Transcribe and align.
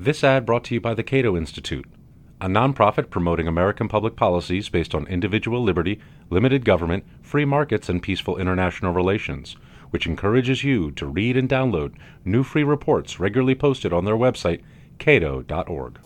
This 0.00 0.22
ad 0.22 0.46
brought 0.46 0.62
to 0.64 0.74
you 0.74 0.80
by 0.80 0.94
the 0.94 1.02
Cato 1.02 1.36
Institute, 1.36 1.84
a 2.40 2.46
nonprofit 2.46 3.10
promoting 3.10 3.48
American 3.48 3.88
public 3.88 4.14
policies 4.14 4.68
based 4.68 4.94
on 4.94 5.08
individual 5.08 5.60
liberty, 5.60 5.98
limited 6.30 6.64
government, 6.64 7.04
free 7.20 7.44
markets, 7.44 7.88
and 7.88 8.00
peaceful 8.00 8.38
international 8.38 8.92
relations, 8.92 9.56
which 9.90 10.06
encourages 10.06 10.62
you 10.62 10.92
to 10.92 11.04
read 11.04 11.36
and 11.36 11.48
download 11.48 11.96
new 12.24 12.44
free 12.44 12.62
reports 12.62 13.18
regularly 13.18 13.56
posted 13.56 13.92
on 13.92 14.04
their 14.04 14.14
website, 14.14 14.62
cato.org. 15.00 15.98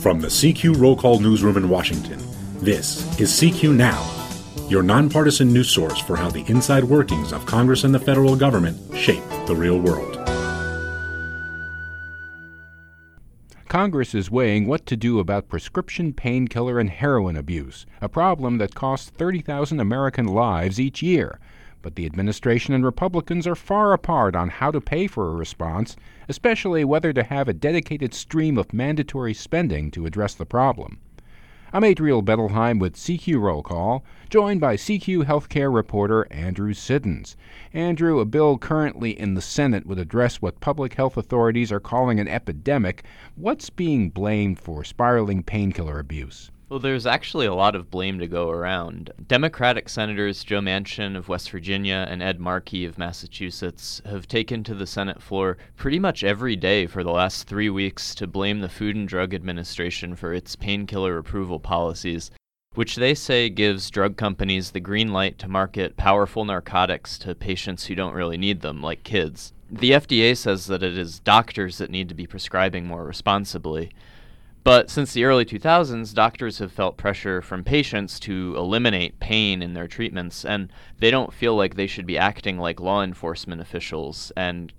From 0.00 0.22
the 0.22 0.28
CQ 0.28 0.80
Roll 0.80 0.96
Call 0.96 1.20
Newsroom 1.20 1.58
in 1.58 1.68
Washington, 1.68 2.20
this 2.54 3.02
is 3.20 3.30
CQ 3.30 3.76
Now, 3.76 4.02
your 4.70 4.82
nonpartisan 4.82 5.52
news 5.52 5.68
source 5.68 6.00
for 6.00 6.16
how 6.16 6.30
the 6.30 6.44
inside 6.48 6.84
workings 6.84 7.34
of 7.34 7.44
Congress 7.44 7.84
and 7.84 7.94
the 7.94 8.00
federal 8.00 8.34
government 8.34 8.78
shape 8.96 9.22
the 9.46 9.54
real 9.54 9.78
world. 9.78 10.19
Congress 13.70 14.16
is 14.16 14.32
weighing 14.32 14.66
what 14.66 14.84
to 14.84 14.96
do 14.96 15.20
about 15.20 15.48
prescription 15.48 16.12
painkiller 16.12 16.80
and 16.80 16.90
heroin 16.90 17.36
abuse, 17.36 17.86
a 18.00 18.08
problem 18.08 18.58
that 18.58 18.74
costs 18.74 19.10
30,000 19.10 19.78
American 19.78 20.26
lives 20.26 20.80
each 20.80 21.04
year. 21.04 21.38
But 21.80 21.94
the 21.94 22.04
administration 22.04 22.74
and 22.74 22.84
Republicans 22.84 23.46
are 23.46 23.54
far 23.54 23.92
apart 23.92 24.34
on 24.34 24.48
how 24.48 24.72
to 24.72 24.80
pay 24.80 25.06
for 25.06 25.28
a 25.28 25.36
response, 25.36 25.94
especially 26.28 26.84
whether 26.84 27.12
to 27.12 27.22
have 27.22 27.46
a 27.46 27.52
dedicated 27.52 28.12
stream 28.12 28.58
of 28.58 28.72
mandatory 28.72 29.34
spending 29.34 29.92
to 29.92 30.04
address 30.04 30.34
the 30.34 30.44
problem. 30.44 30.98
I'm 31.72 31.84
Adriel 31.84 32.20
Bettelheim 32.20 32.80
with 32.80 32.96
CQ 32.96 33.40
Roll 33.40 33.62
Call, 33.62 34.04
joined 34.28 34.60
by 34.60 34.74
CQ 34.74 35.24
healthcare 35.26 35.72
reporter 35.72 36.26
Andrew 36.28 36.74
Siddons. 36.74 37.36
Andrew, 37.72 38.18
a 38.18 38.24
bill 38.24 38.58
currently 38.58 39.16
in 39.16 39.34
the 39.34 39.40
Senate 39.40 39.86
would 39.86 40.00
address 40.00 40.42
what 40.42 40.58
public 40.58 40.94
health 40.94 41.16
authorities 41.16 41.70
are 41.70 41.78
calling 41.78 42.18
an 42.18 42.26
epidemic. 42.26 43.04
What's 43.36 43.70
being 43.70 44.10
blamed 44.10 44.58
for 44.58 44.82
spiraling 44.82 45.44
painkiller 45.44 46.00
abuse? 46.00 46.50
Well, 46.70 46.78
there's 46.78 47.04
actually 47.04 47.46
a 47.46 47.54
lot 47.54 47.74
of 47.74 47.90
blame 47.90 48.20
to 48.20 48.28
go 48.28 48.48
around. 48.48 49.10
Democratic 49.26 49.88
Senators 49.88 50.44
Joe 50.44 50.60
Manchin 50.60 51.16
of 51.16 51.28
West 51.28 51.50
Virginia 51.50 52.06
and 52.08 52.22
Ed 52.22 52.38
Markey 52.38 52.84
of 52.84 52.96
Massachusetts 52.96 54.00
have 54.06 54.28
taken 54.28 54.62
to 54.62 54.74
the 54.74 54.86
Senate 54.86 55.20
floor 55.20 55.58
pretty 55.76 55.98
much 55.98 56.22
every 56.22 56.54
day 56.54 56.86
for 56.86 57.02
the 57.02 57.10
last 57.10 57.48
three 57.48 57.70
weeks 57.70 58.14
to 58.14 58.28
blame 58.28 58.60
the 58.60 58.68
Food 58.68 58.94
and 58.94 59.08
Drug 59.08 59.34
Administration 59.34 60.14
for 60.14 60.32
its 60.32 60.54
painkiller 60.54 61.18
approval 61.18 61.58
policies, 61.58 62.30
which 62.76 62.94
they 62.94 63.16
say 63.16 63.48
gives 63.48 63.90
drug 63.90 64.16
companies 64.16 64.70
the 64.70 64.78
green 64.78 65.12
light 65.12 65.40
to 65.40 65.48
market 65.48 65.96
powerful 65.96 66.44
narcotics 66.44 67.18
to 67.18 67.34
patients 67.34 67.86
who 67.86 67.96
don't 67.96 68.14
really 68.14 68.38
need 68.38 68.60
them, 68.60 68.80
like 68.80 69.02
kids. 69.02 69.52
The 69.68 69.90
FDA 69.90 70.36
says 70.36 70.68
that 70.68 70.84
it 70.84 70.96
is 70.96 71.18
doctors 71.18 71.78
that 71.78 71.90
need 71.90 72.08
to 72.10 72.14
be 72.14 72.28
prescribing 72.28 72.86
more 72.86 73.04
responsibly. 73.04 73.90
But 74.62 74.90
since 74.90 75.14
the 75.14 75.24
early 75.24 75.46
2000s, 75.46 76.12
doctors 76.12 76.58
have 76.58 76.70
felt 76.70 76.98
pressure 76.98 77.40
from 77.40 77.64
patients 77.64 78.20
to 78.20 78.54
eliminate 78.56 79.18
pain 79.18 79.62
in 79.62 79.72
their 79.72 79.88
treatments, 79.88 80.44
and 80.44 80.70
they 80.98 81.10
don't 81.10 81.32
feel 81.32 81.56
like 81.56 81.74
they 81.74 81.86
should 81.86 82.06
be 82.06 82.18
acting 82.18 82.58
like 82.58 82.78
law 82.78 83.02
enforcement 83.02 83.62
officials, 83.62 84.32
and 84.36 84.72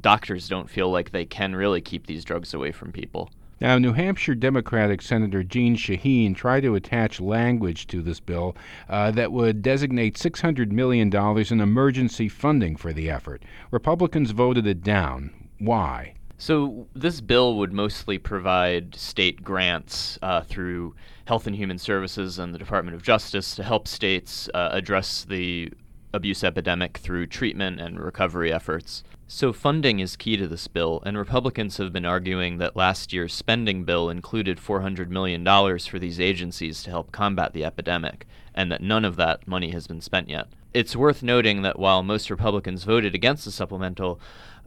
doctors 0.00 0.48
don't 0.48 0.68
feel 0.68 0.90
like 0.90 1.10
they 1.12 1.24
can 1.24 1.54
really 1.54 1.80
keep 1.80 2.06
these 2.06 2.24
drugs 2.24 2.52
away 2.54 2.72
from 2.72 2.90
people. 2.90 3.30
Now, 3.60 3.78
New 3.78 3.92
Hampshire 3.92 4.34
Democratic 4.34 5.00
Senator 5.00 5.44
Jeanne 5.44 5.76
Shaheen 5.76 6.34
tried 6.34 6.64
to 6.64 6.74
attach 6.74 7.20
language 7.20 7.86
to 7.86 8.02
this 8.02 8.18
bill 8.18 8.56
uh, 8.88 9.12
that 9.12 9.30
would 9.30 9.62
designate 9.62 10.16
$600 10.16 10.72
million 10.72 11.08
in 11.14 11.60
emergency 11.60 12.28
funding 12.28 12.74
for 12.74 12.92
the 12.92 13.08
effort. 13.08 13.44
Republicans 13.70 14.32
voted 14.32 14.66
it 14.66 14.82
down. 14.82 15.30
Why? 15.60 16.14
So, 16.36 16.88
this 16.94 17.20
bill 17.20 17.56
would 17.56 17.72
mostly 17.72 18.18
provide 18.18 18.94
state 18.96 19.44
grants 19.44 20.18
uh, 20.20 20.42
through 20.42 20.94
Health 21.26 21.46
and 21.46 21.56
Human 21.56 21.78
Services 21.78 22.38
and 22.38 22.52
the 22.52 22.58
Department 22.58 22.96
of 22.96 23.02
Justice 23.02 23.54
to 23.54 23.62
help 23.62 23.86
states 23.86 24.48
uh, 24.52 24.70
address 24.72 25.24
the 25.24 25.72
abuse 26.12 26.44
epidemic 26.44 26.98
through 26.98 27.26
treatment 27.26 27.80
and 27.80 27.98
recovery 27.98 28.52
efforts. 28.52 29.02
So, 29.26 29.52
funding 29.52 30.00
is 30.00 30.16
key 30.16 30.36
to 30.36 30.46
this 30.46 30.68
bill, 30.68 31.02
and 31.06 31.16
Republicans 31.16 31.78
have 31.78 31.92
been 31.92 32.04
arguing 32.04 32.58
that 32.58 32.76
last 32.76 33.12
year's 33.12 33.32
spending 33.32 33.84
bill 33.84 34.10
included 34.10 34.58
$400 34.58 35.08
million 35.08 35.44
for 35.78 35.98
these 35.98 36.20
agencies 36.20 36.82
to 36.82 36.90
help 36.90 37.10
combat 37.10 37.52
the 37.52 37.64
epidemic, 37.64 38.26
and 38.54 38.70
that 38.70 38.82
none 38.82 39.04
of 39.04 39.16
that 39.16 39.48
money 39.48 39.70
has 39.70 39.86
been 39.86 40.00
spent 40.02 40.28
yet. 40.28 40.48
It's 40.74 40.94
worth 40.94 41.22
noting 41.22 41.62
that 41.62 41.78
while 41.78 42.02
most 42.02 42.30
Republicans 42.30 42.84
voted 42.84 43.14
against 43.14 43.44
the 43.44 43.50
supplemental, 43.50 44.20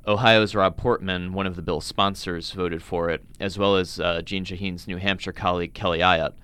Ohio's 0.07 0.55
Rob 0.55 0.77
Portman, 0.77 1.33
one 1.33 1.45
of 1.45 1.57
the 1.57 1.61
bill's 1.61 1.85
sponsors, 1.85 2.51
voted 2.51 2.81
for 2.81 3.09
it, 3.09 3.25
as 3.41 3.57
well 3.57 3.75
as 3.75 3.99
uh, 3.99 4.21
Jeanne 4.21 4.45
Shaheen's 4.45 4.87
New 4.87 4.95
Hampshire 4.95 5.33
colleague 5.33 5.73
Kelly 5.73 5.99
Ayotte. 5.99 6.35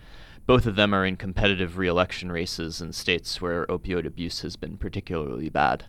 Both 0.45 0.65
of 0.65 0.75
them 0.75 0.93
are 0.93 1.05
in 1.05 1.15
competitive 1.15 1.77
reelection 1.77 2.29
races 2.29 2.81
in 2.81 2.91
states 2.91 3.41
where 3.41 3.65
opioid 3.67 4.05
abuse 4.05 4.41
has 4.41 4.57
been 4.57 4.75
particularly 4.75 5.47
bad. 5.47 5.85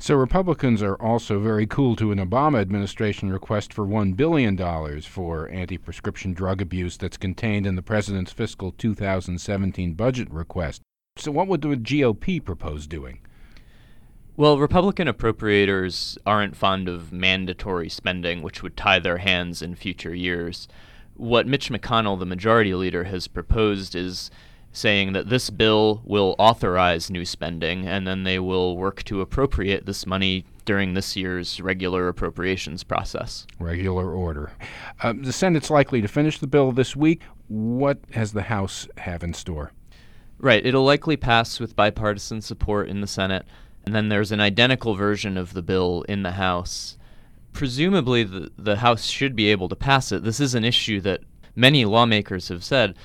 So 0.00 0.16
Republicans 0.16 0.82
are 0.82 0.96
also 0.96 1.38
very 1.38 1.64
cool 1.64 1.94
to 1.94 2.10
an 2.10 2.18
Obama 2.18 2.60
administration 2.60 3.32
request 3.32 3.72
for 3.72 3.86
$1 3.86 4.16
billion 4.16 4.56
for 5.02 5.48
anti 5.48 5.78
prescription 5.78 6.34
drug 6.34 6.60
abuse 6.60 6.96
that's 6.96 7.16
contained 7.16 7.66
in 7.66 7.76
the 7.76 7.82
president's 7.82 8.32
fiscal 8.32 8.72
2017 8.72 9.94
budget 9.94 10.28
request. 10.32 10.82
So, 11.18 11.30
what 11.30 11.46
would 11.46 11.62
the 11.62 11.68
GOP 11.68 12.44
propose 12.44 12.88
doing? 12.88 13.20
Well, 14.38 14.58
Republican 14.58 15.08
appropriators 15.08 16.18
aren't 16.26 16.56
fond 16.56 16.88
of 16.88 17.10
mandatory 17.10 17.88
spending, 17.88 18.42
which 18.42 18.62
would 18.62 18.76
tie 18.76 18.98
their 18.98 19.16
hands 19.16 19.62
in 19.62 19.74
future 19.74 20.14
years. 20.14 20.68
What 21.14 21.46
Mitch 21.46 21.70
McConnell, 21.70 22.18
the 22.18 22.26
majority 22.26 22.74
leader, 22.74 23.04
has 23.04 23.28
proposed 23.28 23.94
is 23.94 24.30
saying 24.72 25.14
that 25.14 25.30
this 25.30 25.48
bill 25.48 26.02
will 26.04 26.36
authorize 26.38 27.10
new 27.10 27.24
spending 27.24 27.86
and 27.86 28.06
then 28.06 28.24
they 28.24 28.38
will 28.38 28.76
work 28.76 29.02
to 29.04 29.22
appropriate 29.22 29.86
this 29.86 30.04
money 30.04 30.44
during 30.66 30.92
this 30.92 31.16
year's 31.16 31.62
regular 31.62 32.06
appropriations 32.08 32.84
process. 32.84 33.46
Regular 33.58 34.12
order. 34.12 34.52
Uh, 35.02 35.14
the 35.18 35.32
Senate's 35.32 35.70
likely 35.70 36.02
to 36.02 36.08
finish 36.08 36.38
the 36.38 36.46
bill 36.46 36.72
this 36.72 36.94
week. 36.94 37.22
What 37.48 38.00
has 38.12 38.34
the 38.34 38.42
House 38.42 38.86
have 38.98 39.22
in 39.22 39.32
store? 39.32 39.72
Right. 40.38 40.66
It'll 40.66 40.84
likely 40.84 41.16
pass 41.16 41.58
with 41.58 41.74
bipartisan 41.74 42.42
support 42.42 42.90
in 42.90 43.00
the 43.00 43.06
Senate. 43.06 43.46
And 43.86 43.94
then 43.94 44.08
there's 44.08 44.32
an 44.32 44.40
identical 44.40 44.94
version 44.94 45.36
of 45.36 45.54
the 45.54 45.62
bill 45.62 46.04
in 46.08 46.24
the 46.24 46.32
House. 46.32 46.98
Presumably, 47.52 48.24
the, 48.24 48.50
the 48.58 48.76
House 48.76 49.06
should 49.06 49.36
be 49.36 49.46
able 49.46 49.68
to 49.68 49.76
pass 49.76 50.10
it. 50.12 50.24
This 50.24 50.40
is 50.40 50.54
an 50.54 50.64
issue 50.64 51.00
that 51.02 51.20
many 51.54 51.84
lawmakers 51.84 52.48
have 52.48 52.64
said 52.64 52.96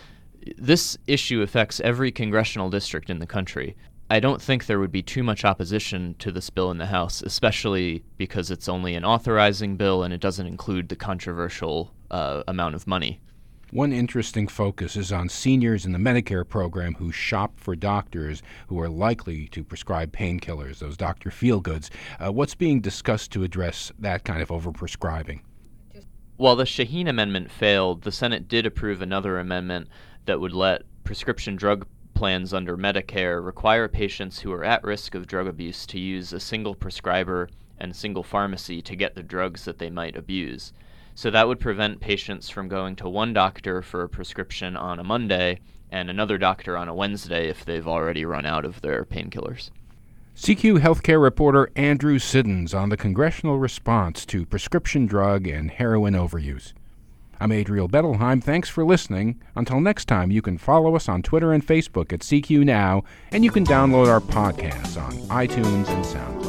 this 0.57 0.97
issue 1.07 1.41
affects 1.41 1.79
every 1.81 2.11
congressional 2.11 2.69
district 2.69 3.09
in 3.09 3.19
the 3.19 3.27
country. 3.27 3.75
I 4.09 4.19
don't 4.19 4.41
think 4.41 4.65
there 4.65 4.79
would 4.79 4.91
be 4.91 5.03
too 5.03 5.23
much 5.23 5.45
opposition 5.45 6.15
to 6.19 6.31
this 6.31 6.49
bill 6.49 6.71
in 6.71 6.79
the 6.79 6.87
House, 6.87 7.21
especially 7.21 8.03
because 8.17 8.51
it's 8.51 8.67
only 8.67 8.95
an 8.95 9.05
authorizing 9.05 9.77
bill 9.77 10.03
and 10.03 10.13
it 10.13 10.19
doesn't 10.19 10.47
include 10.47 10.89
the 10.89 10.95
controversial 10.95 11.93
uh, 12.09 12.43
amount 12.47 12.75
of 12.75 12.87
money. 12.87 13.21
One 13.71 13.93
interesting 13.93 14.49
focus 14.49 14.97
is 14.97 15.13
on 15.13 15.29
seniors 15.29 15.85
in 15.85 15.93
the 15.93 15.97
Medicare 15.97 16.45
program 16.45 16.95
who 16.95 17.09
shop 17.13 17.53
for 17.55 17.73
doctors 17.73 18.43
who 18.67 18.77
are 18.81 18.89
likely 18.89 19.47
to 19.47 19.63
prescribe 19.63 20.11
painkillers, 20.11 20.79
those 20.79 20.97
Dr. 20.97 21.29
Feelgoods. 21.29 21.89
Uh, 22.19 22.33
what's 22.33 22.53
being 22.53 22.81
discussed 22.81 23.31
to 23.31 23.43
address 23.43 23.89
that 23.97 24.25
kind 24.25 24.41
of 24.41 24.49
overprescribing? 24.49 25.39
While 26.35 26.57
the 26.57 26.65
Shaheen 26.65 27.07
amendment 27.07 27.49
failed, 27.49 28.01
the 28.01 28.11
Senate 28.11 28.49
did 28.49 28.65
approve 28.65 29.01
another 29.01 29.39
amendment 29.39 29.87
that 30.25 30.41
would 30.41 30.51
let 30.51 30.81
prescription 31.05 31.55
drug 31.55 31.87
plans 32.13 32.53
under 32.53 32.75
Medicare 32.75 33.41
require 33.43 33.87
patients 33.87 34.39
who 34.39 34.51
are 34.51 34.65
at 34.65 34.83
risk 34.83 35.15
of 35.15 35.27
drug 35.27 35.47
abuse 35.47 35.85
to 35.85 35.97
use 35.97 36.33
a 36.33 36.41
single 36.41 36.75
prescriber 36.75 37.47
and 37.79 37.95
single 37.95 38.21
pharmacy 38.21 38.81
to 38.81 38.97
get 38.97 39.15
the 39.15 39.23
drugs 39.23 39.63
that 39.63 39.79
they 39.79 39.89
might 39.89 40.17
abuse. 40.17 40.73
So 41.15 41.29
that 41.29 41.47
would 41.47 41.59
prevent 41.59 41.99
patients 41.99 42.49
from 42.49 42.67
going 42.67 42.95
to 42.97 43.09
one 43.09 43.33
doctor 43.33 43.81
for 43.81 44.03
a 44.03 44.09
prescription 44.09 44.75
on 44.77 44.99
a 44.99 45.03
Monday 45.03 45.59
and 45.91 46.09
another 46.09 46.37
doctor 46.37 46.77
on 46.77 46.87
a 46.87 46.95
Wednesday 46.95 47.49
if 47.49 47.65
they've 47.65 47.87
already 47.87 48.25
run 48.25 48.45
out 48.45 48.65
of 48.65 48.81
their 48.81 49.03
painkillers. 49.03 49.69
CQ 50.35 50.79
healthcare 50.79 51.21
reporter 51.21 51.69
Andrew 51.75 52.17
Siddons 52.17 52.73
on 52.73 52.89
the 52.89 52.97
congressional 52.97 53.59
response 53.59 54.25
to 54.27 54.45
prescription 54.45 55.05
drug 55.05 55.45
and 55.45 55.69
heroin 55.69 56.13
overuse. 56.13 56.73
I'm 57.39 57.51
Adriel 57.51 57.89
Bettelheim. 57.89 58.41
Thanks 58.41 58.69
for 58.69 58.85
listening. 58.85 59.41
Until 59.55 59.81
next 59.81 60.05
time, 60.05 60.31
you 60.31 60.41
can 60.41 60.57
follow 60.57 60.95
us 60.95 61.09
on 61.09 61.23
Twitter 61.23 61.53
and 61.53 61.65
Facebook 61.65 62.13
at 62.13 62.19
CQ 62.21 62.63
Now, 62.63 63.03
and 63.31 63.43
you 63.43 63.51
can 63.51 63.65
download 63.65 64.07
our 64.07 64.21
podcasts 64.21 65.01
on 65.01 65.13
iTunes 65.29 65.89
and 65.89 66.05
SoundCloud. 66.05 66.40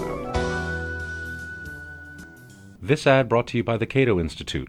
This 2.84 3.06
ad 3.06 3.28
brought 3.28 3.46
to 3.46 3.58
you 3.58 3.62
by 3.62 3.76
the 3.76 3.86
Cato 3.86 4.18
Institute, 4.18 4.68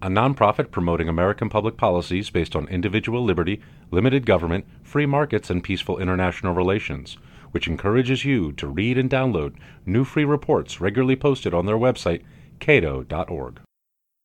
a 0.00 0.08
nonprofit 0.08 0.70
promoting 0.70 1.10
American 1.10 1.50
public 1.50 1.76
policies 1.76 2.30
based 2.30 2.56
on 2.56 2.66
individual 2.68 3.22
liberty, 3.22 3.60
limited 3.90 4.24
government, 4.24 4.64
free 4.82 5.04
markets, 5.04 5.50
and 5.50 5.62
peaceful 5.62 5.98
international 5.98 6.54
relations, 6.54 7.18
which 7.50 7.68
encourages 7.68 8.24
you 8.24 8.52
to 8.52 8.66
read 8.66 8.96
and 8.96 9.10
download 9.10 9.56
new 9.84 10.04
free 10.04 10.24
reports 10.24 10.80
regularly 10.80 11.16
posted 11.16 11.52
on 11.52 11.66
their 11.66 11.76
website, 11.76 12.22
cato.org. 12.60 13.60